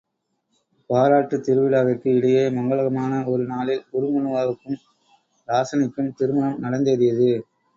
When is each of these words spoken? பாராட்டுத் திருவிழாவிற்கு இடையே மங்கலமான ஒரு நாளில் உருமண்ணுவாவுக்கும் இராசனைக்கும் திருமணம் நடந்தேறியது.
பாராட்டுத் 0.89 1.43
திருவிழாவிற்கு 1.43 2.07
இடையே 2.13 2.45
மங்கலமான 2.49 3.21
ஒரு 3.25 3.45
நாளில் 3.45 3.85
உருமண்ணுவாவுக்கும் 3.93 4.81
இராசனைக்கும் 5.47 6.13
திருமணம் 6.15 6.61
நடந்தேறியது. 6.63 7.31